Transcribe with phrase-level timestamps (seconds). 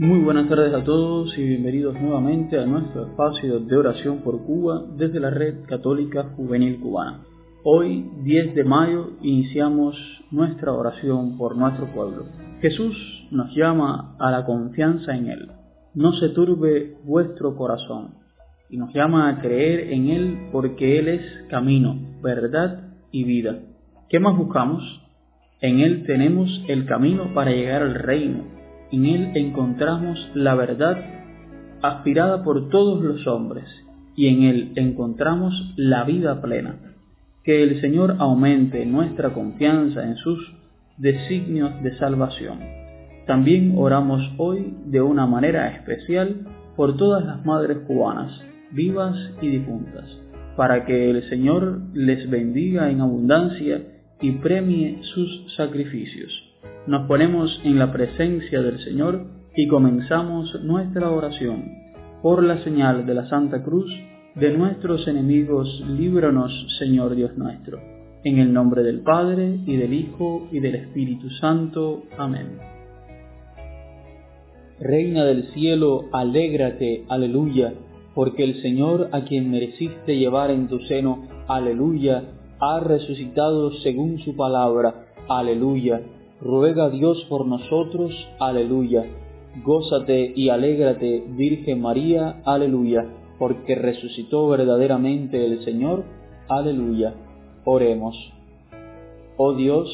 [0.00, 4.82] Muy buenas tardes a todos y bienvenidos nuevamente a nuestro espacio de oración por Cuba
[4.96, 7.20] desde la Red Católica Juvenil Cubana.
[7.64, 9.94] Hoy, 10 de mayo, iniciamos
[10.30, 12.24] nuestra oración por nuestro pueblo.
[12.62, 12.96] Jesús
[13.30, 15.50] nos llama a la confianza en Él.
[15.92, 18.14] No se turbe vuestro corazón
[18.70, 23.58] y nos llama a creer en Él porque Él es camino, verdad y vida.
[24.08, 24.82] ¿Qué más buscamos?
[25.60, 28.59] En Él tenemos el camino para llegar al reino
[28.92, 30.98] en Él encontramos la verdad
[31.82, 33.64] aspirada por todos los hombres
[34.16, 36.76] y en Él encontramos la vida plena.
[37.44, 40.38] Que el Señor aumente nuestra confianza en sus
[40.98, 42.58] designios de salvación.
[43.26, 50.04] También oramos hoy de una manera especial por todas las madres cubanas, vivas y difuntas,
[50.56, 53.82] para que el Señor les bendiga en abundancia
[54.20, 56.49] y premie sus sacrificios
[56.90, 59.24] nos ponemos en la presencia del Señor
[59.54, 61.72] y comenzamos nuestra oración.
[62.20, 63.88] Por la señal de la Santa Cruz,
[64.34, 67.78] de nuestros enemigos, líbranos, Señor Dios nuestro.
[68.24, 72.02] En el nombre del Padre, y del Hijo, y del Espíritu Santo.
[72.18, 72.58] Amén.
[74.80, 77.72] Reina del cielo, alégrate, aleluya,
[78.16, 82.24] porque el Señor a quien mereciste llevar en tu seno, aleluya,
[82.58, 86.00] ha resucitado según su palabra, aleluya
[86.40, 89.04] ruega a Dios por nosotros, aleluya.
[89.64, 93.06] Gózate y alégrate, Virgen María, aleluya,
[93.38, 96.04] porque resucitó verdaderamente el Señor,
[96.48, 97.14] aleluya.
[97.64, 98.16] Oremos.
[99.36, 99.90] Oh Dios,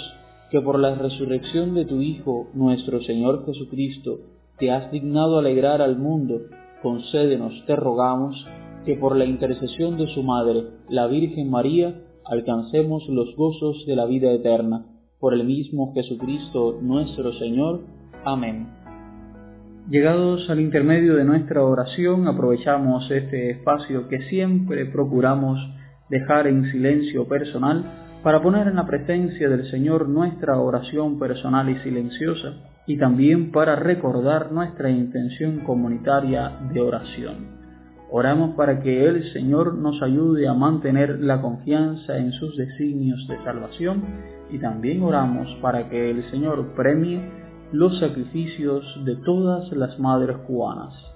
[0.50, 4.18] que por la resurrección de tu Hijo, nuestro Señor Jesucristo,
[4.58, 6.42] te has dignado alegrar al mundo,
[6.82, 8.46] concédenos, te rogamos,
[8.84, 14.06] que por la intercesión de su Madre, la Virgen María, alcancemos los gozos de la
[14.06, 14.86] vida eterna
[15.26, 17.80] por el mismo Jesucristo nuestro Señor.
[18.24, 18.68] Amén.
[19.90, 25.58] Llegados al intermedio de nuestra oración, aprovechamos este espacio que siempre procuramos
[26.10, 31.76] dejar en silencio personal para poner en la presencia del Señor nuestra oración personal y
[31.78, 37.65] silenciosa y también para recordar nuestra intención comunitaria de oración.
[38.10, 43.36] Oramos para que el Señor nos ayude a mantener la confianza en sus designios de
[43.42, 44.04] salvación
[44.50, 47.20] y también oramos para que el Señor premie
[47.72, 51.15] los sacrificios de todas las madres cubanas.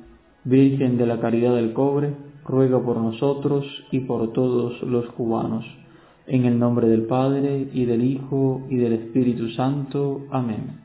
[0.43, 2.15] Virgen de la Caridad del Cobre,
[2.45, 5.65] ruega por nosotros y por todos los cubanos.
[6.25, 10.21] En el nombre del Padre, y del Hijo, y del Espíritu Santo.
[10.31, 10.81] Amén.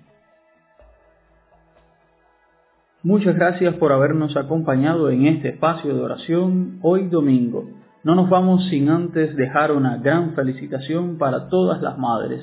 [3.03, 7.71] Muchas gracias por habernos acompañado en este espacio de oración hoy domingo.
[8.03, 12.43] No nos vamos sin antes dejar una gran felicitación para todas las madres.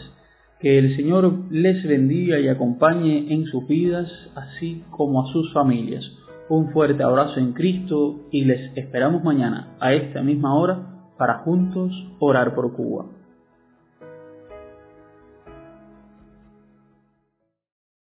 [0.60, 6.10] Que el Señor les bendiga y acompañe en sus vidas, así como a sus familias.
[6.50, 11.92] Un fuerte abrazo en Cristo y les esperamos mañana a esta misma hora para juntos
[12.20, 13.06] orar por Cuba.